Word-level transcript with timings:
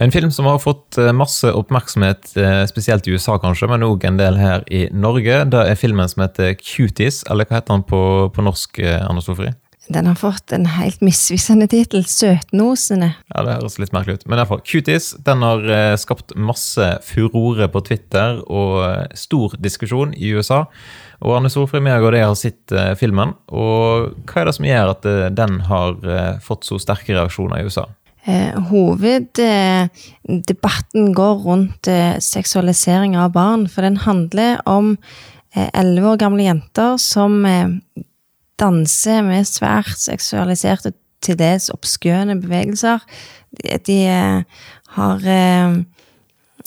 En 0.00 0.12
film 0.12 0.30
som 0.30 0.46
har 0.48 0.58
fått 0.58 0.96
eh, 0.98 1.12
masse 1.12 1.52
oppmerksomhet, 1.52 2.36
eh, 2.36 2.64
spesielt 2.66 3.06
i 3.06 3.12
USA 3.12 3.36
kanskje, 3.38 3.68
men 3.68 3.84
òg 3.84 4.06
en 4.08 4.16
del 4.16 4.38
her 4.40 4.64
i 4.72 4.86
Norge. 4.88 5.42
Det 5.52 5.66
er 5.68 5.76
filmen 5.76 6.08
som 6.08 6.24
heter 6.24 6.54
Cuties, 6.56 7.20
eller 7.28 7.44
hva 7.44 7.58
heter 7.58 7.76
den 7.76 7.84
på, 7.90 8.00
på 8.32 8.44
norsk, 8.46 8.80
eh, 8.80 9.02
Anne 9.04 9.20
Sofri? 9.24 9.52
Den 9.92 10.08
har 10.08 10.16
fått 10.16 10.54
en 10.54 10.64
helt 10.78 11.02
misvisende 11.04 11.66
tittel. 11.68 12.06
'Søtnosene'. 12.08 13.12
Ja, 13.34 13.44
det 13.44 13.58
høres 13.58 13.80
litt 13.82 13.92
merkelig 13.92 14.22
ut. 14.22 14.26
Men 14.26 14.38
i 14.38 14.40
hvert 14.40 14.52
fall, 14.54 14.64
Cuties 14.64 15.10
den 15.26 15.42
har 15.44 15.96
skapt 15.98 16.32
masse 16.38 16.86
furore 17.04 17.66
på 17.68 17.82
Twitter 17.84 18.38
og 18.46 19.10
stor 19.18 19.58
diskusjon 19.60 20.14
i 20.14 20.30
USA. 20.32 20.62
Og 21.20 21.34
Anne 21.36 21.50
Sofri, 21.50 21.82
Meag 21.82 22.06
og 22.06 22.14
de 22.14 22.22
har 22.22 22.38
sett 22.38 22.72
filmen. 22.96 23.34
Og 23.50 24.14
hva 24.22 24.40
er 24.40 24.48
det 24.48 24.54
som 24.54 24.70
gjør 24.70 24.94
at 24.94 25.10
den 25.34 25.58
har 25.66 25.98
fått 26.46 26.64
så 26.70 26.78
sterke 26.78 27.18
reaksjoner 27.18 27.58
i 27.58 27.66
USA? 27.66 27.90
Eh, 28.26 28.54
Hoveddebatten 28.70 31.14
går 31.14 31.34
rundt 31.42 31.88
eh, 31.90 32.18
seksualisering 32.22 33.16
av 33.18 33.32
barn, 33.34 33.68
for 33.68 33.82
den 33.82 33.96
handler 34.04 34.60
om 34.68 34.98
elleve 35.52 36.08
år 36.14 36.18
gamle 36.22 36.42
jenter 36.46 36.96
som 37.02 37.44
eh, 37.44 37.68
danser 38.62 39.22
med 39.26 39.48
svært 39.48 39.98
seksualiserte, 39.98 40.92
til 41.22 41.38
dels 41.38 41.70
obskøne 41.70 42.34
bevegelser. 42.42 43.02
De, 43.54 43.76
de 43.86 43.98
eh, 44.10 44.64
har 44.96 45.26
eh, 45.30 45.76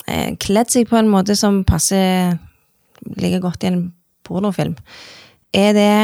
eh, 0.08 0.30
kledd 0.42 0.72
seg 0.72 0.88
på 0.90 1.00
en 1.00 1.12
måte 1.12 1.36
som 1.36 1.64
passer 1.68 2.38
like 3.20 3.42
godt 3.44 3.66
i 3.66 3.74
en 3.74 3.82
pornofilm. 4.26 4.78
Er 5.56 5.76
det 5.76 5.98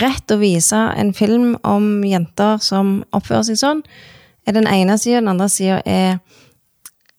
rett 0.00 0.32
å 0.32 0.38
vise 0.40 0.76
en 0.76 1.12
film 1.16 1.56
om 1.66 2.04
jenter 2.06 2.62
som 2.62 3.00
oppfører 3.16 3.50
seg 3.50 3.60
sånn? 3.60 3.82
Er 4.46 4.56
den 4.56 4.68
ene 4.70 4.98
sida. 4.98 5.20
Den 5.20 5.32
andre 5.34 5.48
sida 5.52 5.80
er 5.84 6.18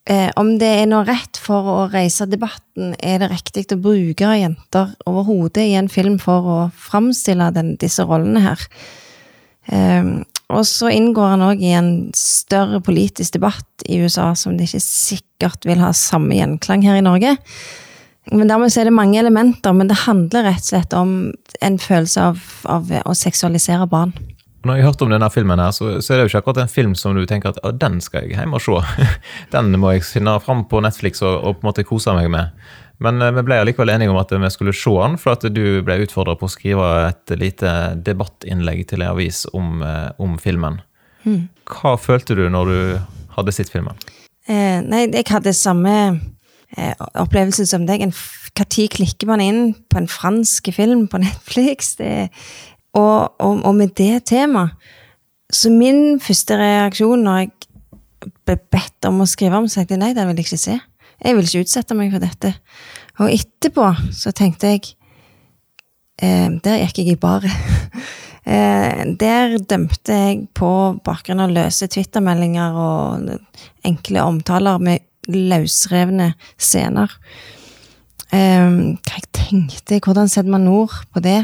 eh, 0.09 0.29
om 0.39 0.55
det 0.59 0.71
er 0.81 0.89
noe 0.89 1.05
rett 1.07 1.39
for 1.41 1.69
å 1.69 1.77
reise 1.91 2.27
debatten. 2.29 2.95
Er 2.99 3.21
det 3.21 3.31
riktig 3.33 3.67
å 3.75 3.81
bruke 3.81 4.33
jenter 4.39 4.95
overhodet 5.09 5.67
i 5.69 5.77
en 5.79 5.91
film 5.91 6.17
for 6.21 6.49
å 6.49 6.59
framstille 6.89 7.51
den, 7.55 7.75
disse 7.81 8.05
rollene 8.07 8.43
her? 8.47 8.67
Eh, 9.71 10.11
og 10.51 10.65
så 10.67 10.89
inngår 10.91 11.35
han 11.35 11.45
òg 11.45 11.61
i 11.63 11.71
en 11.77 11.91
større 12.17 12.81
politisk 12.83 13.37
debatt 13.37 13.85
i 13.87 14.01
USA 14.03 14.33
som 14.35 14.57
det 14.57 14.67
ikke 14.67 14.83
sikkert 14.83 15.67
vil 15.67 15.79
ha 15.79 15.93
samme 15.95 16.35
gjenklang 16.35 16.83
her 16.83 16.99
i 16.99 17.05
Norge. 17.05 17.37
Men 18.29 18.51
Dermed 18.51 18.75
er 18.77 18.85
det 18.85 18.93
mange 18.93 19.17
elementer, 19.17 19.73
men 19.73 19.89
det 19.89 20.03
handler 20.03 20.45
rett 20.45 20.61
og 20.61 20.67
slett 20.67 20.93
om 20.93 21.13
en 21.65 21.77
følelse 21.81 22.27
av, 22.31 22.43
av 22.69 22.91
å 23.07 23.15
seksualisere 23.17 23.87
barn. 23.89 24.13
Når 24.61 24.77
jeg 24.77 24.85
hørte 24.85 25.05
om 25.07 25.13
denne 25.13 25.29
filmen, 25.33 25.59
her, 25.59 25.73
så, 25.73 25.95
så, 26.03 26.13
er 26.13 26.19
det 26.19 26.25
jo 26.25 26.31
ikke 26.31 26.41
akkurat 26.43 26.61
en 26.63 26.69
film 26.71 26.91
som 26.97 27.17
du 27.17 27.23
tenker 27.25 27.55
at 27.55 27.79
den 27.81 27.97
skal 28.03 28.27
jeg 28.27 28.37
hjem 28.37 28.53
og 28.53 28.61
se. 28.61 28.77
Den 29.55 29.73
må 29.81 29.95
jeg 29.95 30.05
finne 30.05 30.35
fram 30.43 30.67
på 30.69 30.83
Netflix 30.85 31.23
og, 31.25 31.33
og, 31.39 31.57
på 31.57 31.65
en 31.65 31.69
måte 31.71 31.85
kose 31.87 32.13
meg 32.13 32.29
med. 32.33 32.53
Men 33.01 33.17
eh, 33.25 33.33
vi 33.33 33.45
ble 33.47 33.57
allikevel 33.63 33.89
enige 33.89 34.13
om 34.13 34.19
at 34.21 34.33
vi 34.35 34.51
skulle 34.53 34.75
se 34.77 34.93
den, 35.01 35.17
for 35.17 35.33
at 35.33 35.47
du 35.49 35.81
ble 35.85 35.97
utfordra 36.05 36.37
på 36.37 36.45
å 36.45 36.53
skrive 36.53 36.91
et 37.07 37.33
lite 37.41 37.71
debattinnlegg 38.05 38.85
til 38.91 39.01
en 39.01 39.15
avis 39.15 39.47
om, 39.57 39.81
eh, 39.81 40.11
om 40.21 40.37
filmen. 40.41 40.77
Mm. 41.25 41.47
Hva 41.69 41.95
følte 42.01 42.37
du 42.37 42.45
når 42.53 42.69
du 42.69 42.77
hadde 43.37 43.55
sett 43.55 43.73
filmen? 43.73 43.97
Eh, 44.45 44.77
nei, 44.85 45.07
jeg 45.09 45.25
hadde 45.31 45.57
samme 45.57 45.95
eh, 46.77 46.93
opplevelse 47.17 47.65
som 47.69 47.89
deg. 47.89 48.05
Når 48.11 48.89
klikker 48.93 49.29
man 49.29 49.41
inn 49.41 49.61
på 49.89 50.01
en 50.01 50.09
fransk 50.11 50.69
film 50.75 51.07
på 51.09 51.21
Netflix? 51.23 51.95
Det, 51.97 52.29
og, 52.97 53.35
og, 53.39 53.61
og, 53.63 53.75
med 53.75 53.93
det 53.95 54.25
temaet 54.27 54.75
Så 55.51 55.71
min 55.71 56.19
første 56.19 56.57
reaksjon 56.59 57.23
når 57.23 57.37
jeg 57.41 57.51
ble 58.45 58.57
bedt 58.71 59.07
om 59.07 59.23
å 59.23 59.27
skrive 59.29 59.57
om, 59.57 59.67
så 59.67 59.81
tenkte 59.81 59.99
nei, 59.99 60.13
det 60.15 60.23
vil 60.27 60.37
jeg 60.37 60.45
ikke 60.45 60.59
se. 60.61 60.75
Jeg 61.21 61.35
vil 61.35 61.47
ikke 61.47 61.63
utsette 61.65 61.95
meg 61.97 62.11
for 62.13 62.23
dette. 62.23 62.51
Og 63.19 63.31
etterpå 63.33 63.87
så 64.15 64.33
tenkte 64.35 64.73
jeg 64.73 64.83
eh, 66.21 66.49
Der 66.63 66.83
gikk 66.83 67.01
jeg 67.01 67.15
i 67.15 67.19
baret. 67.19 67.51
eh, 68.53 69.03
der 69.19 69.57
dømte 69.57 70.19
jeg 70.21 70.45
på 70.57 70.71
bakgrunn 71.05 71.43
av 71.43 71.53
løse 71.53 71.89
Twitter-meldinger 71.91 72.77
og 72.85 73.33
enkle 73.89 74.27
omtaler 74.29 74.81
med 74.81 75.03
løsrevne 75.31 76.31
scener. 76.61 77.17
Eh, 78.31 78.69
hva 79.01 79.17
jeg 79.17 79.29
tenkte, 79.35 79.99
hvordan 79.99 80.31
setter 80.31 80.53
man 80.53 80.69
ord 80.71 81.01
på 81.11 81.25
det? 81.25 81.41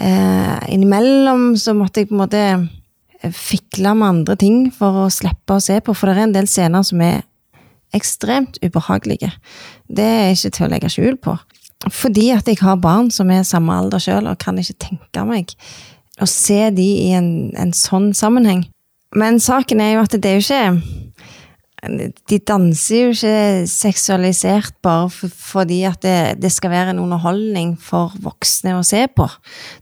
Eh, 0.00 0.72
innimellom 0.72 1.52
så 1.60 1.74
måtte 1.76 2.02
jeg 2.02 2.10
på 2.10 2.16
en 2.16 2.22
måte 2.22 2.42
eh, 2.42 3.32
fikle 3.32 3.94
med 3.98 4.08
andre 4.08 4.36
ting 4.40 4.64
for 4.74 5.04
å 5.04 5.12
slippe 5.12 5.58
å 5.58 5.62
se 5.62 5.80
på, 5.84 5.94
for 5.94 6.08
det 6.08 6.16
er 6.16 6.28
en 6.28 6.36
del 6.36 6.50
scener 6.50 6.86
som 6.86 7.02
er 7.04 7.22
ekstremt 7.96 8.58
ubehagelige. 8.64 9.32
Det 9.88 10.04
er 10.04 10.30
ikke 10.32 10.52
til 10.56 10.66
å 10.66 10.70
legge 10.72 10.92
skjul 10.92 11.18
på. 11.20 11.36
Fordi 11.90 12.30
at 12.32 12.46
jeg 12.46 12.60
har 12.62 12.78
barn 12.80 13.10
som 13.10 13.30
er 13.34 13.42
samme 13.46 13.74
alder 13.74 14.00
sjøl, 14.02 14.28
og 14.30 14.40
kan 14.40 14.58
ikke 14.58 14.78
tenke 14.86 15.24
meg 15.28 15.52
å 16.22 16.28
se 16.30 16.70
de 16.74 16.88
i 17.08 17.10
en, 17.16 17.50
en 17.58 17.72
sånn 17.76 18.12
sammenheng. 18.16 18.64
Men 19.18 19.40
saken 19.42 19.82
er 19.82 19.96
jo 19.96 20.04
at 20.06 20.14
det 20.14 20.30
er 20.30 20.38
jo 20.38 20.44
ikke 20.46 21.01
de 21.82 22.38
danser 22.46 23.08
jo 23.08 23.10
ikke 23.10 23.66
seksualisert 23.66 24.76
bare 24.86 25.08
fordi 25.10 25.80
at 25.88 25.98
det, 26.04 26.42
det, 26.42 26.52
skal 26.54 26.70
være 26.70 26.94
en 26.94 27.00
underholdning 27.02 27.74
for 27.82 28.14
voksne 28.22 28.76
å 28.78 28.84
se 28.86 29.02
på. 29.10 29.26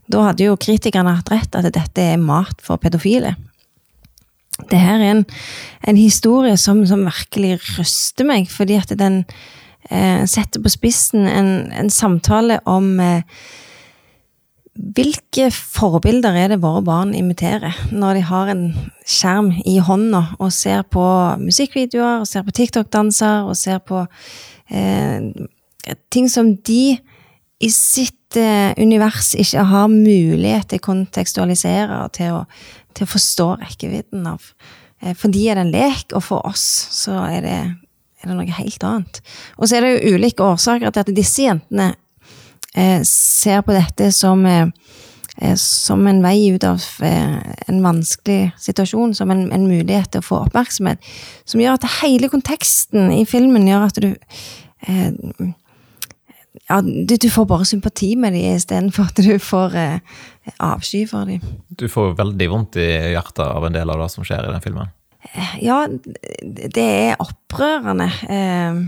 Da 0.09 0.25
hadde 0.31 0.47
jo 0.47 0.57
kritikerne 0.57 1.13
hatt 1.19 1.29
rett 1.29 1.57
at 1.59 1.69
dette 1.69 2.01
er 2.13 2.21
mat 2.21 2.57
for 2.65 2.81
pedofile. 2.81 3.35
Det 4.69 4.79
her 4.81 4.97
er 4.97 5.13
en, 5.13 5.25
en 5.87 5.97
historie 5.97 6.57
som, 6.57 6.81
som, 6.89 7.05
virkelig 7.05 7.59
ryster 7.77 8.25
meg, 8.27 8.49
fordi 8.49 8.79
at 8.81 8.93
den 8.97 9.21
eh, 9.89 10.25
setter 10.29 10.61
på 10.61 10.73
spissen 10.73 11.29
en, 11.29 11.51
en 11.69 11.93
samtale 11.93 12.59
om 12.69 12.95
eh, 13.01 13.21
hvilke 14.71 15.49
forbilder 15.51 16.37
er 16.39 16.53
det 16.53 16.61
våre 16.63 16.79
barn 16.85 17.11
imiterer 17.15 17.75
når 17.91 18.17
de 18.17 18.21
har 18.29 18.51
en 18.53 18.63
skjerm 19.03 19.51
i 19.67 19.77
hånda 19.83 20.21
og 20.39 20.53
ser 20.55 20.85
på 20.87 21.03
musikkvideoer, 21.41 22.23
og 22.23 22.29
ser 22.29 22.45
på 22.47 22.55
TikTok-danser 22.55 23.49
og 23.49 23.57
ser 23.59 23.81
på 23.83 24.05
eh, 24.71 25.27
ting 26.13 26.29
som 26.31 26.53
de 26.55 26.95
i 27.61 27.69
sitt 27.69 28.37
eh, 28.39 28.71
univers 28.79 29.33
ikke 29.37 29.65
har 29.69 29.91
mulighet 29.91 30.71
til 30.71 30.81
å 30.81 30.85
kontekstualisere 30.87 32.03
og 32.05 32.15
til 32.17 32.39
å, 32.39 32.45
til 32.95 33.05
å 33.05 33.11
forstå 33.11 33.49
rekkevidden 33.65 34.29
av. 34.31 34.45
Eh, 35.01 35.13
for 35.17 35.33
de 35.33 35.43
er 35.49 35.59
det 35.59 35.67
en 35.67 35.73
lek, 35.75 36.07
og 36.15 36.23
for 36.25 36.47
oss 36.47 36.63
så 36.95 37.19
er 37.27 37.43
det, 37.45 37.59
er 38.23 38.31
det 38.31 38.37
noe 38.37 38.61
helt 38.61 38.87
annet. 38.87 39.21
Og 39.59 39.67
så 39.67 39.77
er 39.77 39.85
det 39.85 39.91
jo 39.93 40.15
ulike 40.15 40.47
årsaker 40.47 40.95
til 40.95 41.03
at 41.03 41.13
disse 41.17 41.45
jentene 41.45 41.91
ser 43.03 43.61
på 43.65 43.75
dette 43.75 44.11
som, 44.15 44.45
eh, 44.45 44.67
eh, 45.37 45.55
som 45.55 46.07
en 46.07 46.21
vei 46.23 46.51
ut 46.53 46.63
av 46.63 46.83
eh, 47.03 47.39
en 47.67 47.81
vanskelig 47.83 48.51
situasjon, 48.59 49.15
som 49.15 49.31
en, 49.31 49.49
en, 49.51 49.67
mulighet 49.67 50.11
til 50.11 50.23
å 50.23 50.27
få 50.27 50.43
oppmerksomhet. 50.45 51.01
Som 51.45 51.63
gjør 51.63 51.79
at 51.79 51.89
hele 52.01 52.31
konteksten 52.31 53.11
i 53.15 53.25
filmen 53.25 53.67
gjør 53.67 53.89
at 53.89 53.99
du 54.03 54.13
eh, 54.87 55.11
ja, 56.67 56.81
du, 56.81 57.15
du, 57.15 57.29
får 57.31 57.45
bare 57.47 57.65
sympati 57.67 58.13
med 58.19 58.33
dem 58.35 58.55
istedenfor 58.55 59.11
at 59.11 59.19
du 59.23 59.35
får 59.39 59.75
eh, 59.79 59.99
avsky 60.63 61.05
for 61.07 61.27
dem. 61.27 61.43
Du 61.67 61.87
får 61.91 62.15
veldig 62.19 62.47
vondt 62.51 62.79
i 62.79 62.87
hjertet 63.13 63.45
av 63.45 63.67
en 63.67 63.75
del 63.75 63.91
av 63.91 64.03
det 64.03 64.09
som 64.13 64.27
skjer 64.27 64.47
i 64.47 64.53
den 64.53 64.63
filmen? 64.63 64.91
Ja, 65.61 65.83
det 66.41 66.87
er 66.87 67.21
opprørende. 67.21 68.09
Eh, 68.27 68.81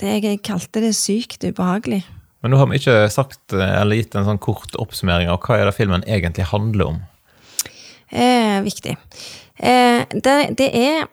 det, 0.00 0.16
jeg 0.24 0.42
kalte 0.46 0.82
det 0.82 0.94
sykt 0.96 1.44
ubehagelig. 1.44 2.02
Men 2.40 2.52
nå 2.52 2.60
har 2.60 2.70
vi 2.70 2.80
ikke 2.80 2.96
sagt 3.12 3.52
eller 3.52 3.98
gitt 3.98 4.16
en 4.16 4.28
sånn 4.28 4.40
kort 4.40 4.76
oppsummering 4.80 5.28
av 5.28 5.40
hva 5.44 5.58
er 5.58 5.68
det 5.68 5.76
filmen 5.76 6.04
egentlig 6.08 6.48
handler 6.48 6.94
om. 6.94 7.00
Eh, 8.10 8.58
viktig. 8.64 8.96
Eh, 9.60 10.00
det, 10.10 10.36
det, 10.58 10.68
er 10.72 11.04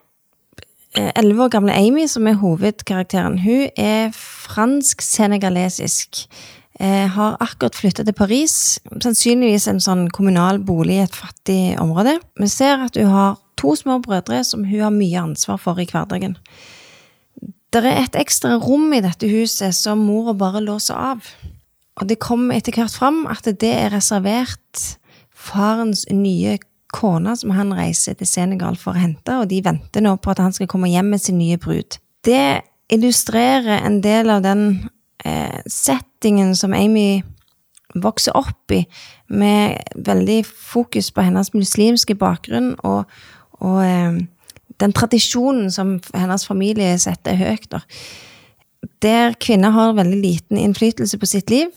eh, 0.95 1.11
elleve 1.19 1.43
år 1.45 1.51
gamle 1.57 1.75
Amy 1.75 2.07
som 2.09 2.28
er 2.29 2.40
hovedkarakteren. 2.41 3.41
Hun 3.43 3.67
er 3.75 4.13
fransk-senegalesisk. 4.16 6.23
Eh, 6.79 7.07
har 7.09 7.37
akkurat 7.41 7.75
flytta 7.75 8.03
til 8.05 8.13
Paris, 8.13 8.78
sannsynligvis 9.02 9.66
en 9.67 9.79
sånn 9.81 10.03
kommunal 10.13 10.59
bolig 10.61 10.99
i 10.99 11.05
et 11.07 11.16
fattig 11.16 11.73
område. 11.81 12.19
Vi 12.37 12.49
ser 12.53 12.84
at 12.85 12.99
hun 13.02 13.09
har 13.09 13.40
to 13.57 13.73
små 13.75 13.97
brødre 14.05 14.43
som 14.46 14.66
hun 14.69 14.84
har 14.85 14.93
mye 14.93 15.23
ansvar 15.23 15.57
for 15.61 15.81
i 15.81 15.87
hverdagen. 15.90 16.37
Det 17.73 17.84
er 17.84 18.05
et 18.05 18.16
ekstra 18.16 18.55
rom 18.61 18.93
i 18.96 19.03
dette 19.03 19.28
huset 19.28 19.75
som 19.75 20.05
mora 20.08 20.34
bare 20.37 20.64
låser 20.64 20.96
av. 20.96 21.25
Og 21.97 22.08
det 22.08 22.19
kommer 22.23 22.58
etter 22.58 22.75
hvert 22.78 22.93
fram 22.96 23.25
at 23.29 23.47
det 23.47 23.73
er 23.73 23.91
reservert 23.96 24.84
farens 25.35 26.05
nye 26.11 26.58
kone, 26.96 27.34
som 27.35 27.52
han 27.58 27.73
reiser 27.75 28.16
til 28.17 28.29
Senegal 28.29 28.78
for 28.79 28.96
å 28.96 29.02
hente, 29.02 29.35
og 29.35 29.49
de 29.52 29.61
venter 29.66 30.03
nå 30.03 30.16
på 30.22 30.31
at 30.31 30.41
han 30.41 30.55
skal 30.55 30.69
komme 30.72 30.90
hjem 30.91 31.11
med 31.14 31.23
sin 31.23 31.40
nye 31.41 31.59
brud. 31.59 31.99
Det 32.25 32.61
illustrerer 32.93 33.84
en 33.84 33.99
del 34.03 34.31
av 34.31 34.46
den 34.46 34.64
eh, 35.25 35.59
settingen 35.67 36.55
som 36.55 36.75
Amy 36.78 37.23
vokser 37.97 38.35
opp 38.37 38.72
i, 38.72 38.85
med 39.28 39.81
veldig 40.08 40.41
fokus 40.47 41.11
på 41.11 41.25
hennes 41.28 41.52
muslimske 41.55 42.16
bakgrunn 42.19 42.75
og, 42.87 43.08
og 43.59 43.79
eh, 43.84 44.22
den 44.82 44.94
tradisjonen 44.94 45.72
som 45.74 45.97
hennes 46.14 46.46
familie 46.47 46.97
setter 47.02 47.38
høyt. 47.40 47.70
Da. 47.72 47.82
Der 49.03 49.38
kvinner 49.41 49.74
har 49.76 49.96
veldig 49.97 50.20
liten 50.22 50.59
innflytelse 50.62 51.20
på 51.20 51.29
sitt 51.29 51.50
liv. 51.53 51.72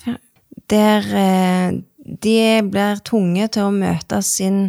Der 0.71 1.07
eh, 1.17 1.79
de 2.05 2.37
blir 2.67 3.01
tvunget 3.07 3.57
til 3.57 3.69
å 3.69 3.75
møte 3.75 4.21
sin 4.25 4.69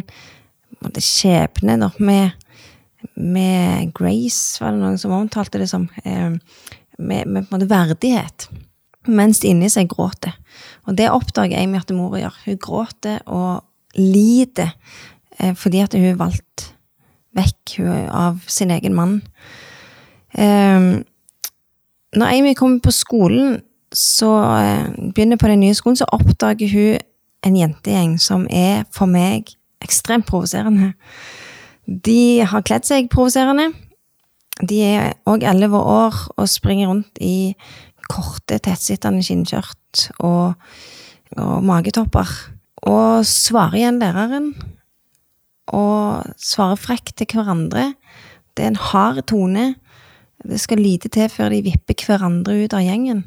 måte, 0.82 1.02
skjebne 1.04 1.78
da, 1.80 1.90
med, 2.02 2.32
med 3.16 3.92
grace, 3.96 4.60
var 4.62 4.74
det 4.74 4.82
noen 4.82 5.00
som 5.00 5.14
omtalte 5.16 5.60
det 5.62 5.70
som. 5.70 5.88
Eh, 6.04 6.38
med, 6.98 7.26
med 7.26 7.48
på 7.48 7.54
en 7.54 7.56
måte 7.56 7.70
verdighet. 7.70 8.48
Mens 9.10 9.40
de 9.42 9.50
inni 9.50 9.70
seg 9.72 9.90
gråter. 9.90 10.34
Og 10.86 10.96
det 10.98 11.10
oppdager 11.10 11.58
Amy 11.58 11.80
at 11.80 11.90
mora 11.94 12.20
gjør. 12.20 12.36
Hun 12.44 12.60
gråter 12.62 13.22
og 13.26 13.64
lider 13.98 14.70
eh, 15.38 15.56
fordi 15.58 15.82
at 15.82 15.96
hun 15.96 16.12
er 16.12 16.20
valgt 16.20 16.68
vekk 17.36 17.78
av 18.12 18.42
sin 18.50 18.70
egen 18.70 18.94
mann. 18.94 19.20
Um, 20.38 21.04
når 22.16 22.26
Amy 22.26 22.54
kommer 22.54 22.80
på 22.84 22.92
skolen, 22.92 23.60
så 23.92 24.30
uh, 24.32 25.12
begynner 25.12 25.36
på 25.40 25.48
den 25.48 25.60
nye 25.60 25.76
skolen, 25.76 25.96
så 25.96 26.08
oppdager 26.12 26.68
hun 26.72 26.98
en 27.42 27.56
jentegjeng 27.58 28.18
som 28.22 28.46
er 28.50 28.84
for 28.94 29.10
meg 29.10 29.50
ekstremt 29.82 30.28
provoserende. 30.28 30.92
De 31.86 32.44
har 32.46 32.64
kledd 32.64 32.86
seg 32.86 33.10
provoserende. 33.12 33.72
De 34.62 34.78
er 34.84 35.16
òg 35.26 35.42
elleve 35.48 35.80
år 35.80 36.18
og 36.36 36.48
springer 36.48 36.92
rundt 36.92 37.18
i 37.20 37.54
korte, 38.12 38.60
tettsittende 38.60 39.24
skinnskjørt 39.24 40.06
og, 40.22 40.54
og 41.36 41.64
magetopper. 41.66 42.30
Og 42.82 43.26
svarer 43.26 43.80
igjen 43.80 44.00
læreren 44.02 44.52
og 45.70 46.26
svarer 46.40 46.80
frekt 46.80 47.14
til 47.18 47.28
hverandre. 47.36 47.92
Det 48.56 48.64
er 48.64 48.72
en 48.72 48.84
hard 48.90 49.22
tone. 49.30 49.74
Det 50.42 50.58
skal 50.60 50.82
lite 50.82 51.10
til 51.12 51.30
før 51.30 51.52
de 51.54 51.62
vipper 51.68 52.06
hverandre 52.06 52.56
ut 52.64 52.74
av 52.74 52.82
gjengen. 52.82 53.24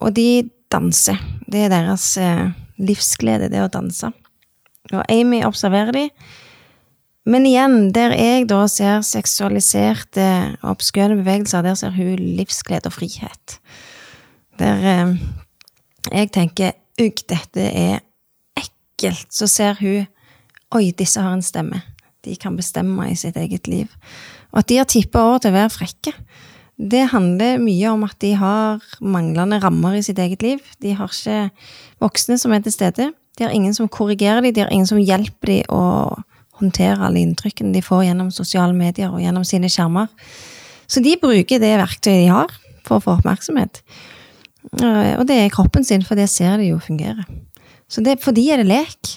Og 0.00 0.14
de 0.16 0.50
danser. 0.72 1.18
Det 1.50 1.64
er 1.66 1.72
deres 1.72 2.12
eh, 2.20 2.50
livsglede, 2.80 3.50
det 3.52 3.62
å 3.64 3.72
danse. 3.72 4.12
Og 4.92 5.02
Amy 5.08 5.42
observerer 5.46 5.94
de. 5.96 6.04
Men 7.30 7.44
igjen, 7.46 7.90
der 7.94 8.14
jeg 8.16 8.46
da 8.50 8.62
ser 8.70 9.02
seksualiserte 9.06 10.26
og 10.62 10.76
obskøne 10.76 11.18
bevegelser, 11.20 11.64
der 11.66 11.76
ser 11.78 11.92
hun 11.94 12.20
livsglede 12.38 12.88
og 12.88 12.96
frihet. 12.96 13.58
Der 14.60 14.86
eh, 14.92 15.16
jeg 16.10 16.32
tenker 16.36 16.76
ugg, 17.00 17.20
dette 17.28 17.66
er 17.66 18.00
ekkelt. 18.58 19.28
Så 19.32 19.48
ser 19.50 19.76
hun 19.80 20.08
Oi, 20.76 20.90
disse 20.96 21.22
har 21.22 21.34
en 21.34 21.42
stemme. 21.42 21.82
De 22.24 22.36
kan 22.38 22.56
bestemme 22.56 23.08
i 23.10 23.16
sitt 23.18 23.36
eget 23.40 23.66
liv. 23.66 23.90
Og 24.52 24.62
at 24.62 24.68
de 24.70 24.78
har 24.78 24.88
tippa 24.90 25.22
over 25.22 25.42
til 25.42 25.52
å 25.52 25.58
være 25.58 25.72
frekke, 25.74 26.14
det 26.80 27.10
handler 27.12 27.60
mye 27.60 27.90
om 27.92 28.06
at 28.06 28.16
de 28.24 28.30
har 28.40 28.80
manglende 29.04 29.58
rammer 29.60 29.98
i 29.98 30.04
sitt 30.04 30.18
eget 30.22 30.40
liv. 30.42 30.62
De 30.80 30.94
har 30.96 31.12
ikke 31.12 31.50
voksne 32.00 32.38
som 32.40 32.54
er 32.56 32.62
til 32.64 32.72
stede. 32.72 33.10
De 33.36 33.44
har 33.44 33.52
ingen 33.52 33.74
som 33.76 33.88
korrigerer 33.88 34.40
dem, 34.40 34.54
de 34.54 34.64
har 34.64 34.72
ingen 34.72 34.88
som 34.88 35.00
hjelper 35.00 35.52
dem 35.52 35.74
å 35.74 35.82
håndtere 36.60 37.04
alle 37.04 37.22
inntrykkene 37.24 37.72
de 37.72 37.82
får 37.84 38.06
gjennom 38.08 38.30
sosiale 38.32 38.76
medier 38.76 39.12
og 39.12 39.20
gjennom 39.20 39.44
sine 39.48 39.68
skjermer. 39.72 40.08
Så 40.90 41.02
de 41.04 41.14
bruker 41.20 41.60
det 41.60 41.76
verktøyet 41.80 42.24
de 42.24 42.32
har 42.32 42.52
for 42.88 42.98
å 42.98 43.04
få 43.04 43.16
oppmerksomhet. 43.18 43.82
Og 44.80 45.24
det 45.28 45.36
er 45.36 45.52
kroppen 45.52 45.84
sin, 45.86 46.04
for 46.04 46.20
det 46.20 46.28
ser 46.32 46.58
de 46.60 46.72
jo 46.72 46.80
fungerer. 46.82 47.24
Så 47.90 48.04
det, 48.04 48.18
for 48.24 48.36
de 48.36 48.44
er 48.52 48.60
det 48.60 48.68
lek. 48.68 49.16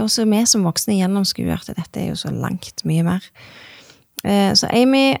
Også 0.00 0.26
vi 0.26 0.42
som 0.48 0.64
voksne 0.66 0.96
gjennomskuer 0.98 1.60
at 1.60 1.70
dette 1.76 2.00
er 2.00 2.10
jo 2.10 2.18
så 2.18 2.32
langt 2.34 2.82
mye 2.88 3.04
mer. 3.06 3.22
Eh, 4.24 4.52
så 4.56 4.66
Amy 4.72 5.14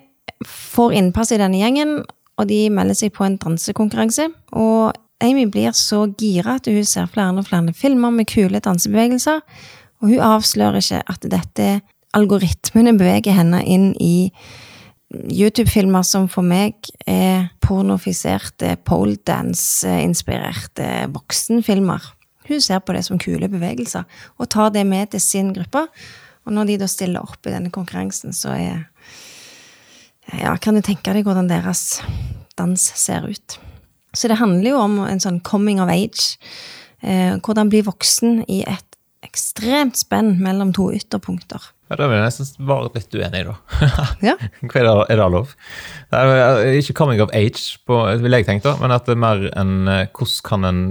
får 0.48 0.96
innpass 0.98 1.32
i 1.32 1.40
denne 1.40 1.60
gjengen, 1.60 2.02
og 2.34 2.48
de 2.50 2.66
melder 2.74 2.94
seg 2.98 3.14
på 3.14 3.24
en 3.26 3.38
dansekonkurranse. 3.38 4.28
Og 4.58 4.92
Amy 5.24 5.46
blir 5.50 5.72
så 5.78 6.04
gira 6.18 6.58
at 6.58 6.68
hun 6.68 6.84
ser 6.84 7.06
flere 7.12 7.38
og 7.38 7.46
flere 7.46 7.72
filmer 7.76 8.10
med 8.10 8.28
kule 8.30 8.60
dansebevegelser. 8.60 9.40
Og 10.02 10.08
hun 10.10 10.20
avslører 10.20 10.82
ikke 10.82 11.02
at 11.14 11.30
dette 11.30 11.68
algoritmene 12.14 12.98
beveger 12.98 13.32
henne 13.34 13.64
inn 13.64 13.94
i 14.02 14.32
YouTube-filmer 15.14 16.02
som 16.06 16.28
for 16.30 16.42
meg 16.46 16.74
er 17.06 17.48
pornofiserte 17.62 18.76
poledance-inspirerte 18.86 21.08
voksenfilmer. 21.14 22.00
Hun 22.48 22.60
ser 22.60 22.82
på 22.84 22.94
det 22.96 23.04
som 23.06 23.20
kule 23.20 23.48
bevegelser, 23.50 24.04
og 24.38 24.50
tar 24.52 24.72
det 24.74 24.84
med 24.86 25.12
til 25.12 25.22
sin 25.22 25.52
gruppe. 25.56 25.86
Og 26.44 26.52
når 26.52 26.68
de 26.68 26.80
da 26.82 26.88
stiller 26.90 27.24
opp 27.24 27.46
i 27.46 27.54
denne 27.54 27.72
konkurransen, 27.72 28.36
så 28.36 28.56
er 28.56 28.84
Ja, 30.40 30.56
kan 30.56 30.74
du 30.74 30.80
tenke 30.80 31.12
deg 31.12 31.26
hvordan 31.26 31.50
deres 31.50 32.00
dans 32.56 32.80
ser 32.80 33.26
ut? 33.28 33.58
Så 34.16 34.28
det 34.30 34.38
handler 34.40 34.70
jo 34.70 34.78
om 34.80 34.98
en 35.04 35.20
sånn 35.20 35.42
coming 35.44 35.82
of 35.82 35.90
age. 35.92 36.38
Eh, 37.04 37.36
hvordan 37.44 37.68
bli 37.68 37.82
voksen 37.84 38.44
i 38.48 38.62
et 38.64 38.96
ekstremt 39.26 39.98
spenn 40.00 40.38
mellom 40.40 40.72
to 40.72 40.88
ytterpunkter. 40.94 41.73
Ja, 41.94 41.98
Da 42.00 42.08
vil 42.10 42.18
jeg 42.18 42.26
nesten 42.26 42.66
være 42.66 42.90
litt 42.96 43.14
uenig, 43.14 43.42
da. 43.46 43.54
ja. 44.24 44.34
Er 44.74 44.86
det, 44.88 44.94
er 45.12 45.20
det 45.20 45.26
lov? 45.30 45.52
Det 46.10 46.22
er 46.22 46.78
ikke 46.80 46.96
coming 46.98 47.22
of 47.22 47.30
age, 47.36 47.78
på, 47.86 48.00
vil 48.18 48.34
jeg 48.34 48.48
tenke, 48.48 48.66
da, 48.66 48.74
men 48.80 48.94
at 48.94 49.06
det 49.06 49.14
er 49.14 49.20
mer 49.22 49.44
enn 49.54 49.86
eh, 49.86 50.08
hvordan 50.10 50.42
kan 50.48 50.66
en 50.66 50.82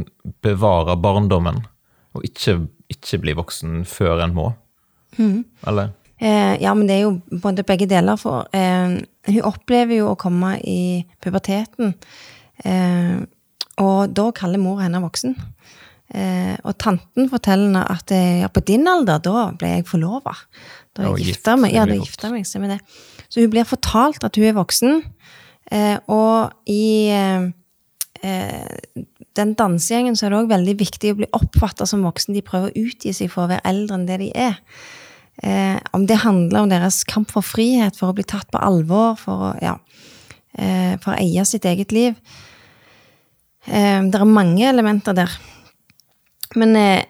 bevare 0.45 0.95
barndommen 1.03 1.59
og 2.15 2.23
ikke, 2.23 2.55
ikke 2.93 3.19
bli 3.19 3.35
voksen 3.35 3.83
før 3.89 4.23
en 4.23 4.35
må? 4.37 4.47
Mm. 5.17 5.43
Eller? 5.67 5.91
Eh, 6.23 6.55
ja, 6.63 6.71
men 6.73 6.87
det 6.87 7.01
er 7.01 7.03
jo 7.03 7.39
både 7.43 7.65
begge 7.67 7.89
deler. 7.91 8.15
For 8.21 8.47
eh, 8.55 8.95
hun 9.27 9.43
opplever 9.49 9.99
jo 9.99 10.13
å 10.13 10.19
komme 10.19 10.55
i 10.63 11.03
puberteten, 11.23 11.97
eh, 12.63 13.17
og 13.83 14.13
da 14.15 14.29
kaller 14.37 14.61
mor 14.61 14.79
henne 14.85 15.03
voksen. 15.03 15.35
Eh, 16.13 16.53
og 16.61 16.77
tanten 16.77 17.29
forteller 17.31 17.89
at 17.89 18.11
ja, 18.13 18.49
på 18.53 18.61
din 18.67 18.85
alder, 18.87 19.21
da 19.23 19.47
ble 19.57 19.79
jeg 19.79 19.87
forlova. 19.89 20.35
Da 20.93 21.09
jeg 21.09 21.33
gifta 21.33 21.57
meg. 21.57 21.73
Ja, 21.73 21.87
da 21.89 21.97
gifta 21.97 22.29
meg, 22.33 22.45
stemmer 22.47 22.75
det. 22.75 22.79
Så 23.33 23.41
hun 23.41 23.49
blir 23.53 23.65
fortalt 23.65 24.23
at 24.25 24.37
hun 24.37 24.45
er 24.45 24.57
voksen, 24.57 25.01
eh, 25.73 25.97
og 26.11 26.53
i 26.69 27.09
eh, 27.13 27.49
eh 28.21 29.03
den 29.33 29.55
dansegjengen 29.57 30.13
så 30.13 30.27
er 30.27 30.29
det 30.29 30.37
òg 30.43 30.49
veldig 30.51 30.73
viktig 30.77 31.09
å 31.09 31.15
bli 31.17 31.27
oppfatta 31.33 31.87
som 31.89 32.03
voksen. 32.05 32.35
De 32.35 32.43
prøver 32.45 32.69
å 32.69 32.83
utgi 32.83 33.09
seg 33.17 33.31
for 33.33 33.47
å 33.47 33.49
være 33.49 33.65
eldre 33.65 33.95
enn 33.97 34.03
det 34.05 34.19
de 34.21 34.27
er. 34.37 34.59
Eh, 35.41 35.79
om 35.97 36.03
det 36.05 36.19
handler 36.21 36.59
om 36.59 36.69
deres 36.69 36.99
kamp 37.09 37.33
for 37.33 37.41
frihet, 37.41 37.97
for 37.97 38.11
å 38.11 38.13
bli 38.13 38.27
tatt 38.29 38.45
på 38.53 38.61
alvor, 38.61 39.17
for 39.17 39.47
å, 39.47 39.49
ja, 39.57 39.73
eh, 40.53 40.99
for 41.01 41.15
å 41.15 41.17
eie 41.17 41.41
sitt 41.49 41.65
eget 41.65 41.91
liv. 41.91 42.13
det 43.65 44.19
er 44.19 44.25
mange 44.27 44.69
elementer 44.69 45.15
der. 45.15 45.31
Men 46.59 46.75
eh, 46.79 47.05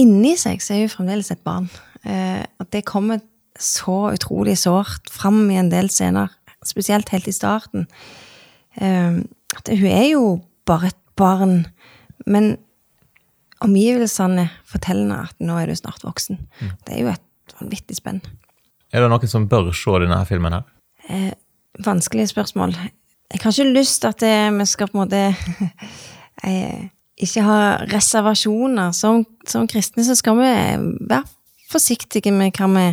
inni 0.00 0.34
seg 0.40 0.62
så 0.62 0.74
er 0.74 0.84
hun 0.84 0.94
fremdeles 0.94 1.32
et 1.34 1.42
barn. 1.46 1.68
Eh, 2.06 2.42
at 2.42 2.70
det 2.74 2.86
kommer 2.88 3.22
så 3.58 4.12
utrolig 4.14 4.56
sårt 4.62 5.10
fram 5.12 5.44
i 5.52 5.58
en 5.60 5.70
del 5.72 5.90
scener, 5.92 6.32
spesielt 6.66 7.12
helt 7.12 7.28
i 7.28 7.34
starten. 7.36 7.86
Eh, 8.80 9.22
at 9.56 9.72
hun 9.72 9.88
er 9.90 10.08
jo 10.12 10.26
bare 10.68 10.92
et 10.92 11.00
barn, 11.18 11.66
men 12.26 12.54
omgivelsene 13.62 14.48
forteller 14.66 15.04
henne 15.04 15.28
at 15.28 15.44
nå 15.44 15.58
er 15.60 15.70
du 15.70 15.76
snart 15.78 16.04
voksen. 16.06 16.40
Mm. 16.60 16.72
Det 16.86 16.94
er 16.96 17.02
jo 17.02 17.12
et 17.12 17.56
vanvittig 17.60 17.98
spenn. 17.98 18.22
Er 18.92 19.04
det 19.04 19.10
noen 19.12 19.30
som 19.30 19.46
bør 19.48 19.70
se 19.76 19.94
denne 20.02 20.18
filmen 20.28 20.56
her? 20.56 20.66
Eh, 21.08 21.30
vanskelige 21.84 22.32
spørsmål. 22.32 22.74
Jeg 23.32 23.40
har 23.40 23.54
ikke 23.54 23.72
lyst 23.72 24.02
til 24.02 24.10
at 24.12 24.20
det, 24.20 24.34
vi 24.58 24.66
skal 24.68 24.90
på 24.90 24.98
en 24.98 25.04
måte 25.04 25.22
eh, 26.48 26.90
ikke 27.16 27.44
ha 27.44 27.60
reservasjoner. 27.90 28.92
Som, 28.96 29.26
som, 29.48 29.68
kristne 29.70 30.04
så 30.06 30.16
skal 30.18 30.38
vi 30.40 30.50
være 31.08 31.24
forsiktige 31.72 32.32
med 32.34 32.56
hva 32.56 32.68
vi 32.72 32.86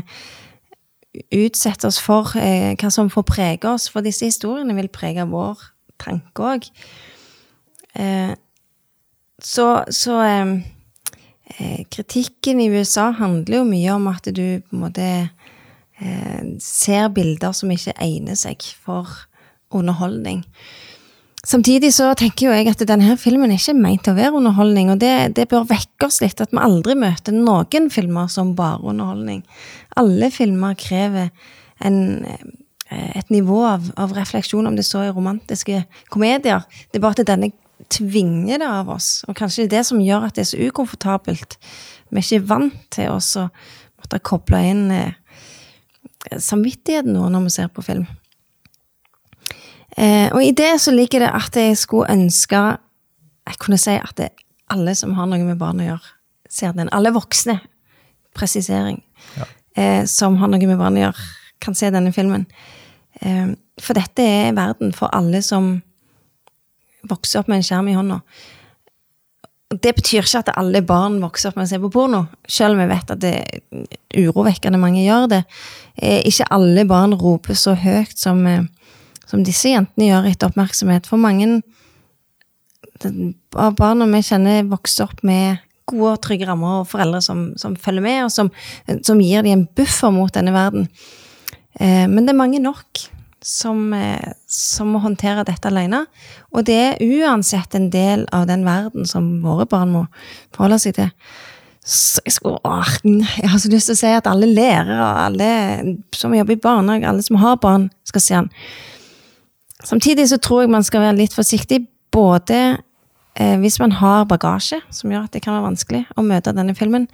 utsetter 1.36 1.90
oss 1.90 2.00
for, 2.02 2.36
eh, 2.38 2.76
hva 2.80 2.92
som 2.94 3.10
får 3.10 3.26
prege 3.28 3.70
oss. 3.70 3.90
For 3.90 4.06
disse 4.06 4.28
historiene 4.30 4.76
vil 4.78 4.92
prege 4.94 5.26
vår 5.28 5.62
tanke 6.00 6.46
òg. 6.54 6.70
Eh, 7.96 8.36
så, 9.42 9.68
så 9.90 10.20
eh, 10.22 11.86
kritikken 11.92 12.62
i 12.62 12.70
USA 12.70 13.10
handler 13.12 13.62
jo 13.62 13.68
mye 13.68 13.96
om 13.96 14.08
at 14.12 14.30
du 14.36 14.62
på 14.62 14.76
en 14.76 14.86
måte 14.88 15.12
ser 16.64 17.10
bilder 17.12 17.52
som 17.52 17.72
ikke 17.74 17.92
egner 18.00 18.38
seg 18.40 18.64
for 18.86 19.10
underholdning. 19.76 20.46
Samtidig 21.48 21.94
så 21.96 22.10
tenker 22.20 22.50
jo 22.50 22.56
jeg 22.56 22.68
at 22.68 22.82
denne 22.88 23.16
filmen 23.20 23.52
er 23.54 23.60
ikke 23.62 23.78
ment 23.78 24.04
til 24.04 24.12
å 24.12 24.18
være 24.18 24.40
underholdning, 24.42 24.90
og 24.92 25.00
det, 25.00 25.14
det, 25.38 25.48
bør 25.52 25.70
vekke 25.70 26.10
oss 26.10 26.20
litt 26.24 26.42
at 26.44 26.52
vi 26.52 26.60
aldri 26.60 26.98
møter 27.00 27.36
noen 27.36 27.88
filmer 27.94 28.28
som 28.32 28.52
bare 28.58 28.82
underholdning. 28.92 29.46
Alle 30.00 30.30
filmer 30.36 30.76
krever 30.80 31.32
en, 31.86 32.26
eh, 32.28 33.12
et 33.22 33.32
nivå 33.32 33.62
av, 33.70 33.88
av, 33.96 34.18
refleksjon, 34.18 34.68
om 34.68 34.76
det 34.76 34.84
så 34.88 35.06
er 35.06 35.16
romantiske 35.16 35.86
komedier. 36.12 36.68
Det 36.92 37.00
er 37.00 37.08
bare 37.08 37.24
at 37.24 37.32
denne 37.32 37.54
tvinger 37.88 38.60
det 38.60 38.68
av 38.68 38.92
oss, 38.92 39.24
og 39.30 39.40
kanskje 39.40 39.64
det 39.64 39.70
er 39.70 39.76
det 39.78 39.88
som 39.88 40.04
gjør 40.04 40.28
at 40.28 40.36
det 40.36 40.44
er 40.44 40.52
så 40.52 40.64
ukomfortabelt. 40.68 41.56
Vi 42.10 42.20
er 42.20 42.26
ikke 42.26 42.50
vant 42.52 42.80
til 42.92 43.16
å 43.16 43.20
måtte 44.00 44.26
koble 44.28 44.60
inn 44.68 44.90
eh, 44.92 45.16
samvittigheten 46.36 47.16
når 47.16 47.48
vi 47.48 47.56
ser 47.62 47.72
på 47.72 47.86
film. 47.86 48.10
Eh, 50.00 50.30
og 50.32 50.40
i 50.46 50.52
det 50.56 50.78
så 50.80 50.94
ligger 50.96 51.26
det 51.26 51.32
at 51.36 51.58
jeg 51.60 51.76
skulle 51.78 52.08
ønske 52.14 52.60
Jeg 53.50 53.58
kunne 53.60 53.80
si 53.82 53.96
at 53.98 54.14
det 54.16 54.30
alle 54.70 54.94
som 54.96 55.16
har 55.18 55.26
noe 55.26 55.42
med 55.44 55.58
barn 55.58 55.80
å 55.82 55.86
gjøre, 55.88 56.12
ser 56.50 56.76
den. 56.78 56.90
Alle 56.94 57.10
voksne, 57.16 57.56
presisering, 58.38 59.00
Ja. 59.36 59.46
eh, 59.76 60.06
som 60.06 60.36
har 60.38 60.48
noe 60.48 60.68
med 60.68 60.78
barn 60.78 60.94
å 61.00 61.02
gjøre, 61.08 61.24
kan 61.60 61.74
se 61.74 61.90
denne 61.90 62.14
filmen. 62.14 62.46
Eh, 63.22 63.56
for 63.82 63.94
dette 63.98 64.20
er 64.22 64.54
verden 64.54 64.94
for 64.94 65.10
alle 65.12 65.42
som 65.42 65.82
vokser 67.10 67.40
opp 67.40 67.48
med 67.48 67.58
en 67.58 67.64
skjerm 67.64 67.90
i 67.90 67.96
hånda. 67.98 68.22
Det 69.70 69.96
betyr 69.96 70.22
ikke 70.22 70.40
at 70.44 70.54
alle 70.58 70.82
barn 70.82 71.20
vokser 71.22 71.50
opp 71.50 71.56
med 71.58 71.66
å 71.66 71.70
se 71.70 71.80
på 71.80 71.92
porno, 71.92 72.28
selv 72.48 72.74
om 72.78 72.80
vi 72.84 72.94
vet 72.94 73.12
at 73.12 73.20
det 73.20 73.34
er 73.34 74.28
urovekkende 74.30 74.80
mange 74.82 75.04
gjør 75.06 75.28
det. 75.30 75.44
Eh, 75.98 76.22
Ikke 76.26 76.48
alle 76.52 76.86
barn 76.86 77.14
roper 77.18 77.54
så 77.54 77.76
høyt 77.76 78.18
som, 78.18 78.46
eh, 78.48 78.62
som 79.30 79.46
disse 79.46 79.72
jentene 79.72 80.10
gjør 80.10 80.30
etter 80.32 80.50
oppmerksomhet. 80.50 81.08
For 81.10 81.22
mange 81.22 81.62
av 83.56 83.76
barna 83.80 84.08
vi 84.10 84.24
kjenner, 84.26 84.68
vokser 84.70 85.08
opp 85.08 85.22
med 85.28 85.62
gode 85.90 86.16
og 86.16 86.24
trygge 86.26 86.50
rammer 86.50 86.82
og 86.82 86.90
foreldre 86.90 87.22
som, 87.24 87.48
som 87.58 87.78
følger 87.80 88.06
med, 88.06 88.24
og 88.26 88.34
som, 88.34 88.52
som 89.06 89.22
gir 89.24 89.46
dem 89.46 89.56
en 89.56 89.70
buffer 89.78 90.14
mot 90.14 90.34
denne 90.34 90.54
verden. 90.54 90.90
Eh, 91.80 92.06
men 92.10 92.26
det 92.26 92.34
er 92.34 92.42
mange 92.42 92.62
nok 92.62 93.08
som, 93.42 93.94
eh, 93.94 94.34
som 94.50 94.92
må 94.94 95.02
håndtere 95.04 95.46
dette 95.48 95.70
alene. 95.70 96.04
Og 96.54 96.66
det 96.68 96.80
er 96.80 97.06
uansett 97.06 97.76
en 97.78 97.90
del 97.94 98.28
av 98.36 98.48
den 98.50 98.66
verden 98.68 99.08
som 99.10 99.40
våre 99.46 99.68
barn 99.70 99.96
må 99.96 100.06
forholde 100.56 100.82
seg 100.84 100.98
til. 101.00 101.10
Så 101.90 102.22
jeg, 102.26 102.36
skulle, 102.36 102.60
åh, 102.68 102.90
jeg 103.40 103.50
har 103.50 103.62
så 103.62 103.72
lyst 103.72 103.90
til 103.90 103.98
å 103.98 104.02
si 104.04 104.14
at 104.14 104.28
alle 104.30 104.50
lærere, 104.52 105.10
alle 105.24 105.52
som 106.14 106.36
jobber 106.36 106.58
i 106.58 106.62
barnehage, 106.62 107.08
alle 107.08 107.26
som 107.26 107.40
har 107.42 107.58
barn, 107.64 107.88
skal 108.06 108.22
se 108.22 108.36
den. 108.36 108.52
Samtidig 109.84 110.30
så 110.30 110.38
tror 110.38 110.62
jeg 110.62 110.70
man 110.74 110.84
skal 110.84 111.02
være 111.02 111.18
litt 111.22 111.36
forsiktig, 111.36 111.86
både 112.12 112.58
eh, 113.36 113.56
hvis 113.62 113.80
man 113.80 113.94
har 114.00 114.26
bagasje, 114.28 114.82
som 114.92 115.12
gjør 115.12 115.28
at 115.28 115.36
det 115.36 115.44
kan 115.46 115.56
være 115.56 115.68
vanskelig 115.70 116.02
å 116.18 116.26
møte 116.26 116.56
denne 116.56 116.76
filmen. 116.76 117.08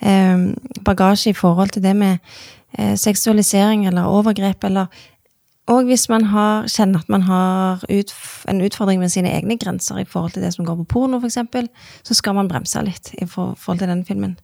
Eh, 0.00 0.52
bagasje 0.86 1.32
i 1.32 1.38
forhold 1.38 1.74
til 1.74 1.82
det 1.82 1.96
med 1.98 2.18
eh, 2.78 2.94
seksualisering 3.00 3.86
eller 3.90 4.06
overgrep, 4.06 4.64
eller 4.64 4.86
og 5.72 5.86
hvis 5.88 6.10
man 6.12 6.26
har, 6.28 6.66
kjenner 6.68 7.00
at 7.00 7.08
man 7.08 7.22
har 7.24 7.84
ut, 7.88 8.10
en 8.52 8.60
utfordring 8.60 9.00
med 9.00 9.08
sine 9.08 9.30
egne 9.32 9.56
grenser 9.56 10.02
i 10.02 10.04
forhold 10.04 10.34
til 10.34 10.44
det 10.44 10.50
som 10.52 10.66
går 10.66 10.82
på 10.82 10.84
porno, 10.92 11.20
f.eks., 11.22 11.38
så 12.04 12.16
skal 12.18 12.36
man 12.36 12.50
bremse 12.50 12.82
litt 12.84 13.14
i 13.16 13.24
for- 13.24 13.54
forhold 13.56 13.80
til 13.80 13.88
denne 13.88 14.04
filmen. 14.04 14.36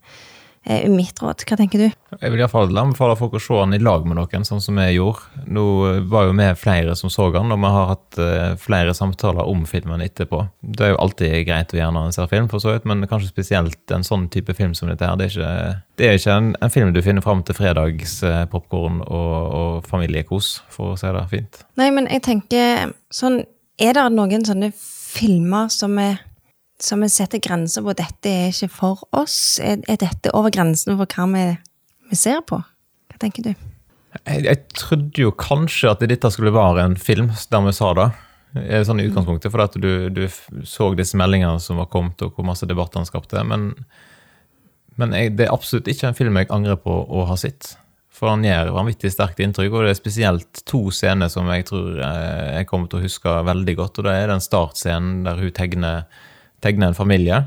Eh, 0.65 0.91
mitt 0.93 1.17
råd. 1.23 1.41
Hva 1.49 1.57
tenker 1.57 1.81
du? 1.81 1.87
Jeg 2.21 2.33
vil 2.33 2.43
iallfall 2.43 2.77
anbefale 2.77 3.15
folk 3.17 3.33
å 3.39 3.41
se 3.41 3.57
den 3.57 3.79
i 3.79 3.81
lag 3.81 4.05
med 4.05 4.19
noen, 4.19 4.45
sånn 4.45 4.61
som 4.61 4.77
jeg 4.83 4.99
gjorde. 4.99 5.47
Nå 5.49 5.65
var 6.13 6.27
jo 6.29 6.35
vi 6.37 6.49
flere 6.61 6.97
som 7.01 7.13
så 7.13 7.31
den, 7.33 7.49
og 7.55 7.63
vi 7.63 7.71
har 7.73 7.89
hatt 7.95 8.21
eh, 8.21 8.53
flere 8.61 8.93
samtaler 8.97 9.49
om 9.49 9.65
filmen 9.69 10.05
etterpå. 10.05 10.43
Det 10.61 10.85
er 10.85 10.93
jo 10.93 11.01
alltid 11.01 11.47
greit 11.49 11.73
å 11.73 11.81
gjøre 11.81 11.97
når 11.97 12.11
en 12.11 12.17
ser 12.19 12.31
film, 12.33 12.51
for 12.53 12.61
så 12.61 12.75
vidt, 12.75 12.85
men 12.91 13.09
kanskje 13.09 13.33
spesielt 13.33 13.97
en 13.97 14.05
sånn 14.05 14.29
type 14.33 14.53
film 14.59 14.77
som 14.77 14.93
dette 14.93 15.09
her. 15.09 15.17
Det 15.17 15.31
er 15.31 15.33
ikke, 15.33 15.83
det 15.97 16.11
er 16.11 16.21
ikke 16.21 16.39
en, 16.43 16.53
en 16.61 16.77
film 16.77 16.93
du 16.93 17.01
finner 17.09 17.25
fram 17.25 17.41
til 17.47 17.57
fredagspopkorn 17.57 19.01
og, 19.09 19.37
og 19.63 19.89
familiekos, 19.89 20.59
for 20.69 20.93
å 20.93 21.01
si 21.01 21.15
det 21.17 21.29
fint. 21.33 21.63
Nei, 21.81 21.89
men 21.95 22.11
jeg 22.13 22.27
tenker 22.27 22.93
sånn 23.15 23.43
Er 23.81 23.95
det 23.97 24.03
noen 24.13 24.43
sånne 24.45 24.75
filmer 24.77 25.71
som 25.73 25.97
er 25.97 26.19
som 26.85 27.03
vi 27.05 27.11
setter 27.13 27.43
grenser 27.43 27.85
på 27.85 27.95
dette 27.99 28.31
er 28.31 28.53
ikke 28.53 28.71
for 28.73 29.05
oss? 29.17 29.59
Er, 29.63 29.81
er 29.91 30.01
dette 30.01 30.33
over 30.37 30.53
grensen 30.55 30.97
for 30.97 31.07
hva 31.11 31.27
vi, 31.33 31.45
vi 32.11 32.19
ser 32.19 32.43
på? 32.47 32.61
Hva 33.11 33.21
tenker 33.23 33.51
du? 33.51 33.53
Jeg, 34.25 34.45
jeg 34.47 34.63
trodde 34.75 35.23
jo 35.23 35.33
kanskje 35.39 35.93
at 35.93 36.03
dette 36.11 36.33
skulle 36.35 36.55
være 36.55 36.85
en 36.89 36.99
film 36.99 37.31
der 37.51 37.67
vi 37.67 37.75
sa 37.77 37.93
det. 37.99 38.09
Sånn 38.87 38.99
i 38.99 39.07
utgangspunktet, 39.07 39.53
for 39.55 39.63
at 39.63 39.77
du, 39.79 40.09
du 40.11 40.25
så 40.67 40.89
disse 40.99 41.19
meldingene 41.19 41.61
som 41.63 41.79
var 41.79 41.91
kommet, 41.93 42.19
og 42.27 42.35
hvor 42.35 42.49
masse 42.49 42.67
debatt 42.67 42.97
han 42.99 43.07
skapte. 43.07 43.45
Men, 43.47 43.71
men 44.99 45.15
jeg, 45.15 45.37
det 45.39 45.47
er 45.47 45.55
absolutt 45.55 45.91
ikke 45.91 46.11
en 46.11 46.19
film 46.19 46.41
jeg 46.41 46.51
angrer 46.51 46.81
på 46.83 46.97
å 47.07 47.29
ha 47.31 47.39
sett. 47.39 47.77
For 48.21 48.35
han 48.35 48.43
gjør 48.45 48.75
vanvittig 48.75 49.13
sterkt 49.15 49.39
inntrykk, 49.41 49.73
og 49.73 49.87
det 49.87 49.95
er 49.95 50.01
spesielt 50.01 50.65
to 50.69 50.83
scener 50.93 51.31
som 51.33 51.47
jeg 51.49 51.69
tror 51.71 52.03
eh, 52.05 52.59
jeg 52.59 52.67
kommer 52.69 52.91
til 52.91 53.01
å 53.01 53.07
huske 53.07 53.37
veldig 53.47 53.77
godt. 53.79 54.01
Og 54.03 54.09
det 54.09 54.17
er 54.17 54.33
den 54.33 54.45
startscenen 54.45 55.23
der 55.29 55.41
hun 55.41 55.55
tegner, 55.57 56.27
tegner 56.65 56.91
en 56.91 56.99
familie. 56.99 57.43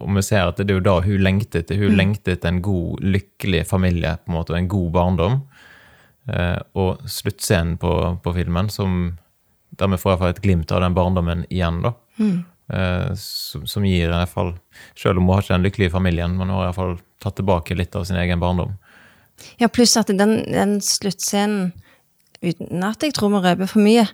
Og 0.00 0.10
vi 0.16 0.24
ser 0.26 0.48
at 0.48 0.58
det 0.58 0.72
er 0.72 0.80
jo 0.80 0.84
da 0.84 0.96
hun 1.04 1.22
lengter 1.22 1.62
etter. 1.62 1.78
Hun 1.78 1.94
lengter 1.98 2.34
etter 2.34 2.50
en 2.50 2.62
god, 2.64 3.02
lykkelig 3.04 3.62
familie 3.70 4.16
på 4.22 4.32
en 4.32 4.38
måte, 4.38 4.54
og 4.54 4.58
en 4.58 4.70
god 4.72 4.88
barndom. 4.96 5.36
Eh, 6.30 6.58
og 6.80 7.04
sluttscenen 7.10 7.76
på, 7.80 7.92
på 8.24 8.34
filmen, 8.34 8.70
som, 8.72 9.14
der 9.78 9.92
vi 9.92 10.00
får 10.00 10.10
i 10.10 10.12
hvert 10.14 10.24
fall 10.24 10.34
et 10.34 10.42
glimt 10.46 10.74
av 10.74 10.82
den 10.82 10.96
barndommen 10.96 11.44
igjen, 11.50 11.82
da. 11.84 11.94
Eh, 12.74 13.10
som, 13.20 13.66
som 13.68 13.84
gir 13.84 14.06
i 14.06 14.08
hvert 14.08 14.30
fall 14.32 14.54
Selv 14.96 15.18
om 15.20 15.26
hun 15.26 15.34
har 15.34 15.42
ikke 15.42 15.52
den 15.52 15.66
lykkelige 15.66 15.92
familien, 15.92 16.38
men 16.38 16.48
hun 16.48 16.56
har 16.56 16.62
i 16.62 16.68
hvert 16.70 16.78
fall 16.78 16.94
tatt 17.20 17.36
tilbake 17.36 17.76
litt 17.76 17.96
av 17.98 18.06
sin 18.08 18.16
egen 18.16 18.40
barndom. 18.40 18.72
Ja, 19.60 19.68
pluss 19.68 19.96
at 20.00 20.08
den, 20.08 20.38
den 20.48 20.78
sluttscenen, 20.84 21.72
uten 22.44 22.86
at 22.86 23.04
jeg 23.04 23.14
tror 23.16 23.32
vi 23.34 23.42
røper 23.44 23.70
for 23.70 23.84
mye, 23.84 24.06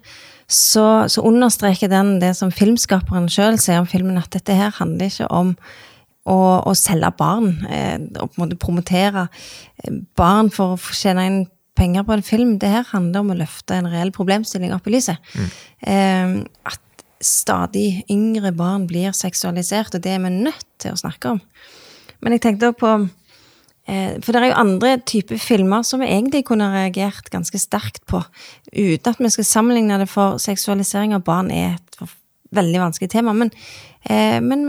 så, 0.51 0.87
så 1.07 1.23
understreker 1.27 1.91
den 1.91 2.19
det 2.23 2.33
som 2.39 2.51
filmskaperen 2.51 3.29
sjøl 3.31 3.59
sier 3.61 3.79
om 3.83 3.89
filmen, 3.89 4.19
at 4.19 4.33
dette 4.35 4.57
her 4.57 4.75
handler 4.81 5.07
ikke 5.07 5.29
om 5.31 5.55
å, 6.27 6.39
å 6.67 6.75
selge 6.77 7.13
barn, 7.19 7.53
eh, 7.71 7.97
og 8.19 8.33
på 8.33 8.41
en 8.41 8.45
måte 8.45 8.59
promotere 8.61 9.29
eh, 9.29 10.01
barn 10.19 10.51
for 10.53 10.75
å 10.75 10.95
tjene 10.97 11.27
inn 11.29 11.41
penger 11.79 12.05
på 12.05 12.17
en 12.17 12.27
film. 12.27 12.57
Det 12.61 12.71
her 12.73 12.89
handler 12.91 13.23
om 13.23 13.33
å 13.33 13.39
løfte 13.39 13.79
en 13.79 13.89
reell 13.93 14.11
problemstilling 14.15 14.75
opp 14.75 14.91
i 14.91 14.97
lyset. 14.97 15.33
Eh, 15.87 16.41
at 16.69 17.07
stadig 17.21 18.03
yngre 18.11 18.53
barn 18.57 18.89
blir 18.91 19.15
seksualisert, 19.17 19.95
og 19.95 20.05
det 20.05 20.17
er 20.17 20.25
vi 20.25 20.35
nødt 20.35 20.67
til 20.83 20.97
å 20.97 21.01
snakke 21.01 21.37
om. 21.37 21.41
Men 22.21 22.37
jeg 22.37 22.45
tenkte 22.45 22.73
også 22.73 22.81
på 22.83 22.95
For 23.89 24.31
det 24.31 24.39
er 24.39 24.51
jo 24.53 24.59
andre 24.61 24.91
typer 25.09 25.41
filmer 25.41 25.83
som 25.83 26.03
vi 26.03 26.07
egentlig 26.13 26.45
kunne 26.47 26.69
reagert 26.71 27.27
ganske 27.33 27.59
sterkt 27.59 28.05
på, 28.07 28.21
uten 28.71 29.11
at 29.11 29.19
vi 29.19 29.31
skal 29.35 29.49
sammenligne 29.49 29.97
det, 29.99 30.07
for 30.07 30.37
seksualisering 30.39 31.17
av 31.17 31.25
barn 31.27 31.51
er 31.51 31.73
et 31.75 32.13
veldig 32.55 32.83
vanskelig 32.85 33.11
tema. 33.11 33.35
Men, 33.35 33.51
eh, 34.05 34.39
men 34.45 34.63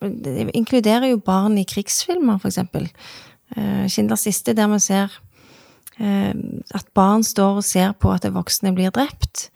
vi 0.00 0.50
inkluderer 0.58 1.08
jo 1.08 1.22
barn 1.24 1.56
i 1.58 1.64
krigsfilmer, 1.64 2.40
for 2.42 2.50
eksempel. 2.50 2.90
Eh, 3.56 3.86
Schindlers 3.88 4.26
siste, 4.26 4.54
der 4.54 4.68
vi 4.68 4.78
ser 4.78 5.12
eh, 5.98 6.34
at 6.74 6.86
barn 6.94 7.24
står 7.24 7.62
og 7.62 7.64
ser 7.64 7.94
på 7.96 8.12
at 8.12 8.28
voksne 8.28 8.74
blir 8.76 8.92
drept. 8.94 9.48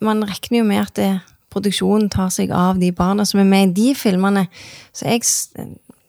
Man 0.00 0.24
regner 0.24 0.62
jo 0.62 0.68
med 0.68 0.82
at 0.86 0.94
det, 0.96 1.12
produksjonen 1.56 2.10
tar 2.12 2.28
seg 2.34 2.50
av 2.52 2.80
de 2.80 2.90
barna 2.92 3.24
som 3.24 3.40
er 3.40 3.48
med 3.48 3.70
i 3.70 3.76
de 3.76 3.94
filmene. 3.96 4.46
Så 4.92 5.06
jeg 5.08 5.24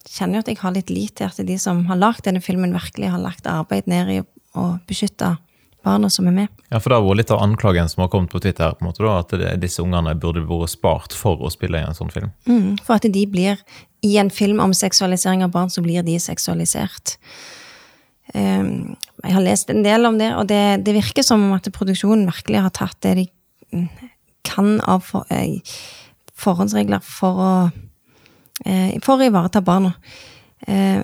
kjenner 0.10 0.40
jo 0.40 0.46
at 0.46 0.52
jeg 0.52 0.62
har 0.62 0.76
litt 0.76 0.94
lit 0.94 1.18
til 1.20 1.28
at 1.30 1.42
de 1.48 1.58
som 1.62 1.86
har 1.90 2.00
lagd 2.00 2.26
denne 2.28 2.42
filmen, 2.44 2.76
virkelig 2.76 3.12
har 3.14 3.22
lagt 3.22 3.50
arbeid 3.50 3.90
ned 3.90 4.14
i 4.14 4.22
å 4.58 4.70
beskytte 4.90 5.36
barna 5.88 6.10
som 6.12 6.28
er 6.28 6.36
med. 6.36 6.64
Ja, 6.72 6.80
for 6.82 6.92
det 6.92 7.00
har 7.00 7.06
vært 7.06 7.22
litt 7.22 7.34
av 7.34 7.44
anklagen 7.46 7.90
som 7.92 8.04
har 8.04 8.12
kommet 8.12 8.34
på 8.34 8.42
Twitter, 8.44 8.74
på 8.76 8.84
en 8.84 8.90
måte 8.90 9.06
da, 9.06 9.20
at 9.22 9.36
det, 9.40 9.54
disse 9.64 9.84
ungene 9.84 10.16
burde 10.20 10.44
vært 10.48 10.74
spart 10.74 11.16
for 11.16 11.44
å 11.44 11.52
spille 11.54 11.80
i 11.80 11.88
en 11.88 11.98
sånn 11.98 12.12
film. 12.14 12.34
Mm, 12.50 12.76
for 12.84 12.98
at 12.98 13.08
de 13.08 13.28
blir 13.30 13.62
I 14.06 14.18
en 14.22 14.30
film 14.30 14.60
om 14.62 14.76
seksualisering 14.78 15.42
av 15.46 15.54
barn, 15.56 15.72
så 15.74 15.82
blir 15.82 16.04
de 16.06 16.20
seksualisert. 16.22 17.16
Um, 18.36 18.94
jeg 19.24 19.34
har 19.34 19.42
lest 19.42 19.72
en 19.74 19.82
del 19.86 20.06
om 20.06 20.20
det, 20.20 20.28
og 20.38 20.46
det, 20.52 20.84
det 20.86 20.94
virker 21.00 21.26
som 21.26 21.48
at 21.56 21.70
produksjonen 21.74 22.28
virkelig 22.30 22.62
har 22.68 22.76
tatt 22.78 23.00
det 23.02 23.16
de 23.18 23.26
mm, 23.74 23.88
kan 24.48 24.78
av 24.86 25.02
for, 25.08 25.26
eh, 25.34 25.58
forhåndsregler 26.38 27.02
for 27.04 27.42
å 27.42 27.52
for 29.04 29.18
å 29.18 29.28
ivareta 29.28 29.62
barna. 29.62 29.94
Eh, 30.66 31.04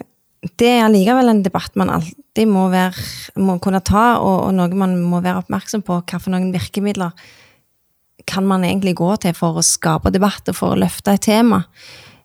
det 0.60 0.68
er 0.68 0.84
allikevel 0.84 1.32
en 1.32 1.44
debatt 1.46 1.76
man 1.80 1.92
alltid 1.94 2.50
må, 2.50 2.68
være, 2.74 3.04
må 3.40 3.58
kunne 3.64 3.84
ta, 3.86 4.18
og, 4.20 4.50
og 4.50 4.56
noe 4.58 4.80
man 4.80 4.98
må 5.00 5.22
være 5.24 5.44
oppmerksom 5.44 5.86
på. 5.88 6.02
Hvilke 6.10 6.42
virkemidler 6.52 7.14
kan 8.28 8.46
man 8.48 8.66
egentlig 8.68 8.96
gå 9.00 9.10
til 9.24 9.36
for 9.38 9.60
å 9.60 9.66
skape 9.66 10.12
debatt 10.14 10.52
og 10.52 10.58
for 10.58 10.74
å 10.74 10.82
løfte 10.84 11.16
et 11.16 11.26
tema? 11.30 11.64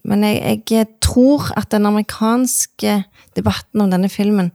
Men 0.09 0.25
jeg, 0.27 0.63
jeg 0.71 0.91
tror 1.05 1.51
at 1.59 1.71
den 1.75 1.87
amerikanske 1.89 3.03
debatten 3.37 3.85
om 3.85 3.91
denne 3.93 4.11
filmen 4.11 4.51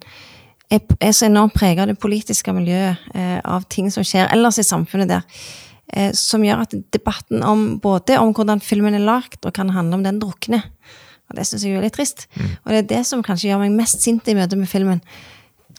er, 0.71 0.81
er 0.99 1.11
så 1.15 1.27
enormt 1.27 1.55
preget 1.55 1.83
av 1.83 1.91
det 1.91 1.99
politiske 2.01 2.53
miljøet, 2.55 3.03
eh, 3.13 3.37
av 3.43 3.67
ting 3.71 3.91
som 3.93 4.05
skjer 4.07 4.31
ellers 4.33 4.59
i 4.59 4.65
samfunnet 4.67 5.11
der, 5.11 5.21
eh, 5.23 5.72
som 6.17 6.43
gjør 6.45 6.63
at 6.63 6.73
debatten 6.95 7.43
om 7.45 7.77
både 7.83 8.15
om 8.17 8.31
hvordan 8.33 8.61
filmen 8.63 8.95
er 8.97 9.03
lagt, 9.03 9.45
og 9.45 9.53
kan 9.53 9.69
handle 9.75 9.99
om 9.99 10.05
den 10.05 10.19
drukner. 10.21 10.63
Og 11.29 11.37
det 11.37 11.45
syns 11.47 11.65
jeg 11.65 11.77
er 11.77 11.85
litt 11.85 11.95
trist. 11.97 12.27
Og 12.63 12.71
det 12.71 12.79
er 12.83 12.89
det 12.89 13.01
som 13.09 13.23
kanskje 13.25 13.51
gjør 13.51 13.63
meg 13.63 13.75
mest 13.77 14.03
sint 14.03 14.27
i 14.29 14.35
møte 14.37 14.57
med 14.59 14.69
filmen. 14.69 15.01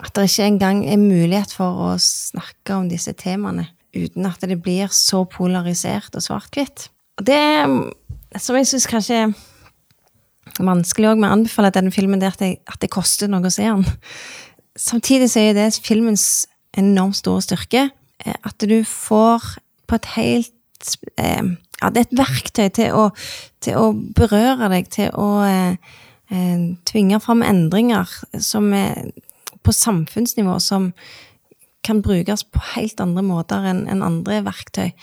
At 0.02 0.14
det 0.16 0.28
ikke 0.28 0.48
engang 0.48 0.84
er 0.90 1.00
mulighet 1.00 1.54
for 1.54 1.86
å 1.86 1.90
snakke 2.02 2.74
om 2.74 2.88
disse 2.90 3.14
temaene 3.18 3.68
uten 3.94 4.26
at 4.26 4.42
det 4.42 4.58
blir 4.58 4.90
så 4.90 5.22
polarisert 5.30 6.16
og 6.18 6.24
svart-hvitt. 6.24 6.88
Og 7.20 7.28
det 7.28 7.42
som 8.42 8.56
jeg 8.58 8.66
syns 8.66 8.88
kanskje 8.90 9.20
er 9.22 9.34
vanskelig 10.58 11.12
òg 11.12 11.20
med 11.20 11.30
å 11.30 11.36
anbefale 11.36 11.70
denne 11.74 11.94
filmen, 11.94 12.18
det 12.18 12.26
er 12.26 12.34
at, 12.34 12.42
det, 12.42 12.50
at 12.70 12.80
det 12.82 12.90
koster 12.92 13.30
noe 13.30 13.46
å 13.46 13.54
se 13.54 13.68
den. 13.68 13.86
samtidig 14.74 15.30
så 15.30 15.44
er 15.46 15.54
det 15.54 15.68
filmens 15.84 16.48
enormt 16.76 17.20
store 17.20 17.44
styrke. 17.46 17.90
eh, 18.24 18.34
At 18.42 18.58
du 18.58 18.82
får 18.82 19.58
på 19.86 19.98
et 20.00 20.10
helt 20.16 20.96
eh, 21.18 21.44
Ja, 21.82 21.90
det 21.90 22.00
er 22.00 22.06
et 22.06 22.16
verktøy 22.16 22.68
til 22.72 22.96
å, 22.96 23.04
til 23.60 23.76
å 23.76 23.90
berøre 24.16 24.70
deg, 24.72 24.88
til 24.94 25.10
å 25.18 25.28
eh, 25.44 25.76
eh, 26.32 26.62
tvinge 26.88 27.18
fram 27.20 27.42
endringer 27.44 28.08
som 28.40 28.70
er 28.76 29.10
på 29.64 29.72
samfunnsnivå, 29.74 30.58
som 30.60 30.92
kan 31.84 32.00
brukes 32.04 32.44
på 32.48 32.62
helt 32.74 33.00
andre 33.02 33.24
måter 33.26 33.66
enn 33.68 33.84
en 33.90 34.04
andre 34.04 34.40
verktøy. 34.46 34.94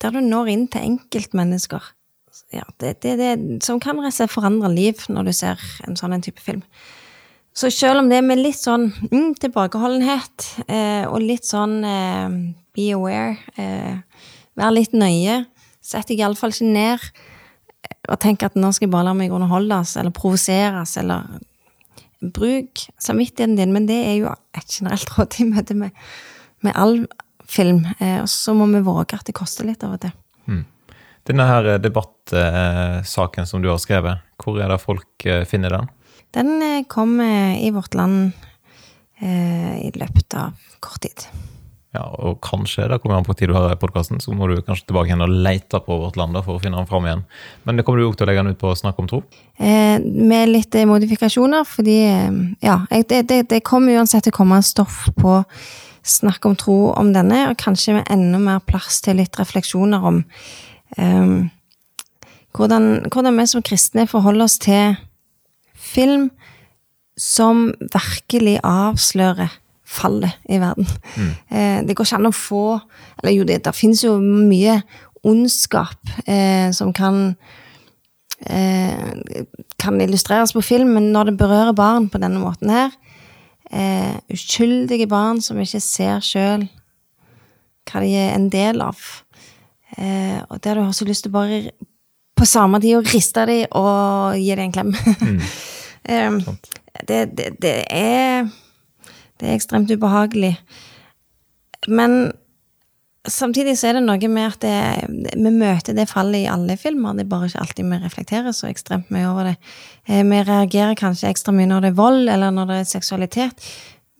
Der 0.00 0.14
du 0.14 0.20
når 0.22 0.52
inn 0.52 0.68
til 0.70 0.86
enkeltmennesker. 0.92 1.90
Ja, 2.54 2.64
det, 2.82 3.00
det, 3.02 3.16
det, 3.18 3.32
som 3.64 3.80
kan 3.82 4.00
forandre 4.30 4.70
liv 4.72 5.02
når 5.08 5.28
du 5.28 5.32
ser 5.34 5.60
en 5.86 5.98
sånn 5.98 6.14
en 6.14 6.22
type 6.22 6.42
film. 6.42 6.62
Så 7.54 7.70
selv 7.74 8.00
om 8.00 8.08
det 8.10 8.20
er 8.20 8.26
med 8.26 8.40
litt 8.40 8.58
sånn 8.58 8.88
mm, 9.10 9.34
tilbakeholdenhet 9.42 10.46
eh, 10.70 11.04
og 11.10 11.22
litt 11.22 11.46
sånn 11.46 11.80
eh, 11.84 12.28
be 12.76 12.90
aware, 12.94 13.36
eh, 13.56 14.00
vær 14.58 14.74
litt 14.74 14.94
nøye, 14.96 15.44
sett 15.80 16.10
deg 16.10 16.22
iallfall 16.22 16.54
ikke 16.54 16.68
ned 16.68 17.04
eh, 17.06 17.94
og 18.10 18.18
tenk 18.22 18.44
at 18.46 18.58
nå 18.58 18.72
skal 18.74 18.88
jeg 18.88 18.94
bare 18.94 19.08
la 19.10 19.14
meg 19.16 19.34
underholdes 19.34 19.96
eller 20.00 20.14
provoseres 20.16 20.96
eller 21.00 21.40
Bruk 22.20 22.82
samvittigheten 23.00 23.54
din, 23.56 23.70
men 23.72 23.86
det 23.88 23.96
er 23.96 24.18
jo 24.18 24.32
et 24.52 24.74
generelt 24.74 25.08
råd 25.16 25.38
i 25.40 25.46
møte 25.48 25.72
med, 25.72 25.94
med 26.60 26.76
all 26.76 27.06
film. 27.48 27.86
Eh, 27.96 28.18
og 28.20 28.28
så 28.28 28.52
må 28.52 28.66
vi 28.68 28.82
våge 28.84 29.16
at 29.16 29.24
det 29.24 29.38
koster 29.38 29.64
litt 29.64 29.86
av 29.86 29.96
og 29.96 30.02
til. 30.04 30.12
Denne 31.28 31.44
her 31.46 31.76
debattsaken 31.78 33.46
som 33.46 33.62
du 33.62 33.68
har 33.70 33.80
skrevet, 33.80 34.22
hvor 34.40 34.60
er 34.60 34.72
det 34.72 34.80
folk 34.82 35.26
eh, 35.28 35.44
finner 35.48 35.76
den? 35.76 35.88
Den 36.34 36.62
eh, 36.62 36.84
kom 36.88 37.20
eh, 37.20 37.60
i 37.66 37.70
vårt 37.74 37.94
land 37.94 38.32
eh, 39.20 39.76
i 39.84 39.90
løpet 39.94 40.36
av 40.38 40.56
kort 40.80 41.02
tid. 41.04 41.26
Ja, 41.90 42.04
og 42.22 42.36
kanskje, 42.46 42.84
det 42.86 43.00
kommer 43.02 43.18
an 43.18 43.24
på 43.26 43.34
tid 43.34 43.50
du 43.50 43.56
har 43.56 43.72
podkasten, 43.80 44.20
så 44.22 44.30
må 44.30 44.46
du 44.46 44.60
kanskje 44.62 44.86
tilbake 44.86 45.10
igjen 45.10 45.24
og 45.24 45.32
lete 45.42 45.80
på 45.82 45.96
vårt 45.98 46.14
land 46.20 46.36
da, 46.36 46.42
for 46.46 46.54
å 46.54 46.62
finne 46.62 46.78
den 46.78 46.86
fram 46.86 47.06
igjen. 47.08 47.24
Men 47.66 47.78
det 47.78 47.84
kommer 47.86 47.98
du 47.98 48.04
også 48.06 48.20
til 48.20 48.28
å 48.28 48.30
legge 48.30 48.44
den 48.44 48.54
ut 48.54 48.60
på 48.60 48.74
Snakk 48.78 49.00
om 49.02 49.08
tro? 49.10 49.18
Eh, 49.58 49.98
med 49.98 50.52
litt 50.52 50.76
eh, 50.78 50.86
modifikasjoner, 50.86 51.66
fordi 51.66 51.96
eh, 52.06 52.28
Ja, 52.62 52.76
det, 53.10 53.24
det, 53.26 53.40
det 53.50 53.62
kommer 53.66 53.98
uansett 53.98 54.28
til 54.28 54.34
å 54.34 54.38
komme 54.38 54.60
stoff 54.62 55.08
på 55.18 55.40
Snakk 56.06 56.46
om 56.46 56.54
tro 56.56 56.76
om 56.94 57.10
denne, 57.12 57.42
og 57.50 57.58
kanskje 57.58 57.96
med 57.98 58.06
enda 58.14 58.38
mer 58.38 58.62
plass 58.62 59.02
til 59.02 59.18
litt 59.18 59.34
refleksjoner 59.40 60.06
om 60.12 60.22
eh, 60.94 61.48
hvordan, 62.54 62.86
hvordan 63.10 63.42
vi 63.42 63.48
som 63.50 63.66
kristne 63.66 64.06
forholder 64.10 64.46
oss 64.46 64.60
til 64.62 64.94
film 65.74 66.30
som 67.18 67.72
virkelig 67.82 68.60
avslører 68.62 69.58
fallet 69.90 70.38
i 70.48 70.60
verden. 70.62 70.86
Eh, 71.50 71.80
det 71.86 71.96
går 71.96 72.06
ikke 72.06 72.20
an 72.20 72.30
å 72.30 72.34
få 72.34 72.64
Eller 73.20 73.34
jo, 73.34 73.46
det, 73.48 73.62
det 73.64 73.74
finnes 73.76 74.04
jo 74.04 74.16
mye 74.22 74.80
ondskap 75.26 76.12
eh, 76.24 76.70
som 76.72 76.92
kan 76.96 77.34
eh, 78.46 79.42
kan 79.80 80.00
illustreres 80.00 80.54
på 80.56 80.62
film, 80.64 80.94
men 80.96 81.10
når 81.12 81.30
det 81.30 81.38
berører 81.40 81.76
barn 81.76 82.08
på 82.08 82.20
denne 82.22 82.40
måten 82.40 82.72
her 82.72 82.94
eh, 83.70 84.16
Uskyldige 84.32 85.08
barn 85.10 85.42
som 85.44 85.60
ikke 85.60 85.82
ser 85.84 86.24
sjøl 86.24 86.68
hva 87.90 88.02
de 88.04 88.10
er 88.14 88.34
en 88.36 88.46
del 88.52 88.82
av. 88.84 88.98
Eh, 89.96 90.38
og 90.46 90.60
der 90.62 90.78
du 90.78 90.84
har 90.84 90.92
så 90.94 91.06
lyst 91.08 91.24
til 91.26 91.32
bare 91.34 91.72
på 92.38 92.46
samme 92.46 92.78
tid 92.80 93.00
å 93.00 93.04
riste 93.04 93.42
dem 93.48 93.72
og 93.76 94.36
gi 94.38 94.54
dem 94.54 94.68
en 94.68 94.76
klem. 94.78 94.94
Eh, 96.10 96.32
det, 97.06 97.18
det, 97.36 97.50
det 97.60 97.72
er 97.92 98.46
Det 99.40 99.48
er 99.48 99.56
ekstremt 99.56 99.90
ubehagelig. 99.90 100.54
Men 101.88 102.32
samtidig 103.28 103.78
så 103.78 103.88
er 103.90 103.98
det 103.98 104.02
noe 104.04 104.28
med 104.32 104.46
at 104.52 104.60
det, 104.64 105.34
vi 105.36 105.52
møter 105.52 105.96
det 105.96 106.08
fallet 106.10 106.44
i 106.44 106.50
alle 106.50 106.76
filmer. 106.80 107.16
Det 107.16 107.24
er 107.24 107.30
bare 107.32 107.48
ikke 107.50 107.62
alltid 107.64 107.88
vi 107.90 108.00
reflekterer 108.04 108.52
så 108.56 108.68
ekstremt 108.70 109.10
mye 109.12 109.28
over 109.30 109.50
det. 109.50 109.56
Eh, 110.08 110.22
Vi 110.24 110.42
reagerer 110.42 110.94
kanskje 110.94 111.30
ekstra 111.30 111.52
mye 111.56 111.68
når 111.68 111.80
det 111.80 111.92
er 111.92 112.00
vold, 112.00 112.28
eller 112.28 112.50
når 112.50 112.66
det 112.66 112.80
er 112.80 112.90
seksualitet. 112.90 113.70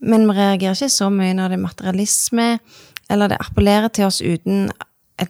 Men 0.01 0.25
vi 0.29 0.33
reagerer 0.37 0.73
ikke 0.75 0.89
så 0.89 1.09
mye 1.13 1.33
når 1.37 1.49
det 1.53 1.59
er 1.59 1.67
materialisme, 1.67 2.47
eller 3.09 3.27
det 3.27 3.37
appellerer 3.41 3.87
til 3.93 4.05
oss 4.05 4.21
uten 4.21 4.71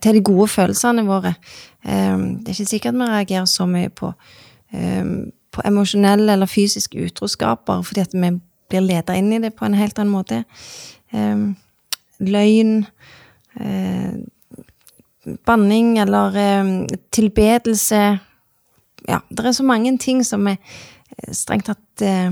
til 0.01 0.13
de 0.15 0.21
gode 0.23 0.47
følelsene 0.47 1.03
våre. 1.03 1.35
Eh, 1.83 2.17
Det 2.17 2.47
er 2.47 2.55
ikke 2.55 2.65
sikkert 2.77 2.93
vi 2.95 3.09
reagerer 3.11 3.45
så 3.45 3.65
mye 3.67 3.89
på, 3.89 4.13
eh, 4.73 5.03
på 5.51 5.61
emosjonelle 5.65 6.31
eller 6.31 6.45
fysiske 6.47 6.95
utroskaper 7.05 7.81
fordi 7.83 8.01
at 8.01 8.13
vi 8.13 8.39
blir 8.71 8.85
leda 8.85 9.15
inn 9.19 9.31
i 9.35 9.41
det 9.43 9.53
på 9.57 9.67
en 9.67 9.77
helt 9.77 9.99
annen 9.99 10.13
måte. 10.13 10.43
Eh, 11.11 11.49
Løgn 12.21 12.85
eh, 13.59 14.21
banning 15.45 15.97
eller 16.01 16.37
eh, 16.37 16.71
tilbedelse 17.13 18.01
Ja, 19.09 19.17
det 19.29 19.45
er 19.45 19.55
så 19.57 19.65
mange 19.65 19.95
ting 19.97 20.21
som 20.25 20.45
vi 20.45 20.53
eh, 20.53 21.33
strengt 21.33 21.69
tatt 21.69 22.05
eh, 22.05 22.31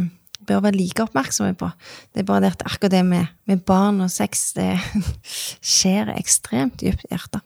bør 0.49 0.63
være 0.65 0.77
like 0.77 1.03
oppmerksomme 1.03 1.53
på. 1.57 1.69
Det 2.13 2.23
er 2.23 2.27
bare 2.29 2.45
det 2.45 2.53
at 2.55 2.65
akkurat 2.65 2.93
det 2.93 3.03
med, 3.05 3.25
med 3.45 3.61
barn 3.65 4.01
og 4.01 4.09
sex, 4.09 4.53
det 4.57 4.79
skjer 5.75 6.13
ekstremt 6.15 6.79
dypt 6.81 7.05
i 7.05 7.13
hjertet. 7.13 7.43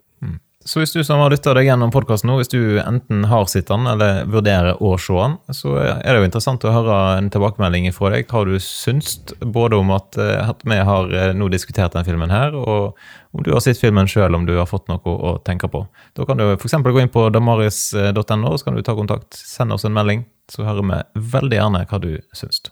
Så 0.66 0.80
hvis 0.80 0.94
du 0.96 1.02
som 1.04 1.20
har 1.20 1.32
lytta 1.34 1.52
deg 1.58 1.68
gjennom 1.68 1.92
podkasten 1.92 2.30
nå, 2.30 2.38
hvis 2.40 2.52
du 2.54 2.80
enten 2.80 3.26
har 3.28 3.48
sett 3.52 3.68
den 3.68 3.88
eller 3.90 4.24
vurderer 4.32 4.80
å 4.80 4.94
se 5.02 5.16
den, 5.18 5.36
så 5.52 5.74
er 5.82 6.08
det 6.08 6.22
jo 6.22 6.28
interessant 6.30 6.64
å 6.64 6.72
høre 6.72 7.00
en 7.18 7.28
tilbakemelding 7.34 7.90
fra 7.96 8.14
deg 8.14 8.32
hva 8.32 8.46
du 8.48 8.56
syns, 8.64 9.18
både 9.44 9.82
om 9.82 9.92
at, 9.96 10.16
eh, 10.16 10.40
at 10.40 10.64
vi 10.64 10.78
har 10.88 11.12
eh, 11.12 11.34
nå 11.36 11.50
diskutert 11.52 11.98
den 11.98 12.08
filmen 12.08 12.32
her, 12.32 12.56
og 12.56 12.96
om 13.36 13.44
du 13.44 13.52
har 13.52 13.64
sett 13.66 13.82
filmen 13.82 14.08
sjøl, 14.08 14.38
om 14.38 14.48
du 14.48 14.56
har 14.56 14.70
fått 14.70 14.88
noe 14.92 15.04
å 15.04 15.36
tenke 15.44 15.68
på. 15.72 15.84
Da 16.16 16.28
kan 16.30 16.40
du 16.40 16.46
f.eks. 16.54 16.78
gå 16.80 17.02
inn 17.02 17.12
på 17.12 17.28
damaris.no, 17.34 18.56
så 18.56 18.70
kan 18.70 18.80
du 18.80 18.86
ta 18.86 18.96
kontakt, 18.96 19.36
send 19.36 19.76
oss 19.76 19.84
en 19.90 19.96
melding, 19.96 20.24
så 20.52 20.64
hører 20.68 20.88
vi 20.88 21.28
veldig 21.36 21.60
gjerne 21.60 21.84
hva 21.92 22.02
du 22.04 22.14
syns. 22.36 22.64